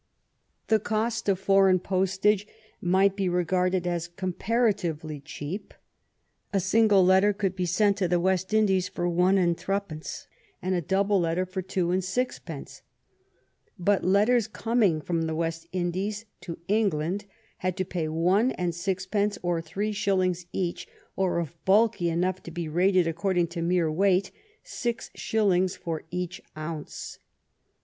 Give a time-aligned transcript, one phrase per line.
[0.65, 2.47] The cost of foreign postage
[2.81, 5.75] might be regarded as comparatively cheap.
[6.51, 10.25] A single sheet letter could be sent to the West Indies for one and threepence,
[10.59, 12.81] and a double letter for two and sixpence,
[13.77, 17.25] but letters coming from the West Indies to England
[17.57, 22.49] had to pay one and sixpence or three shillings each, or, if bulky enough to
[22.49, 24.31] be rated according to mere weight,
[24.63, 27.19] six shillings for each ounce.